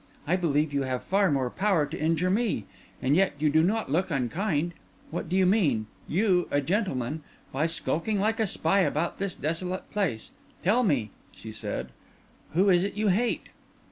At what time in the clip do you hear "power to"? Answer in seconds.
1.51-1.95